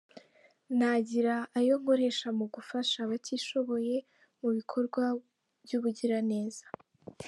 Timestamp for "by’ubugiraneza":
5.63-6.65